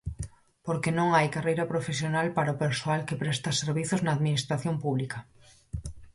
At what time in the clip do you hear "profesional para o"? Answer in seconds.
1.73-2.59